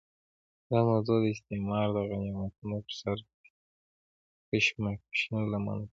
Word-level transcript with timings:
دا 0.69 0.79
موضوع 0.89 1.17
د 1.21 1.25
استعمار 1.35 1.87
د 1.95 1.97
غنیمتونو 2.09 2.75
پر 2.85 2.93
سر 3.01 3.17
کشمکشونو 4.49 5.41
له 5.51 5.57
امله 5.59 5.81
پېښه 5.81 5.87
شي. 5.87 5.89